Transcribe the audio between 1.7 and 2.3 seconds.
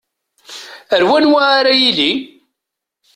yili?